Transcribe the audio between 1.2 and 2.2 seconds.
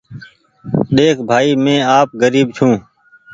ڀآئي مينٚ آپ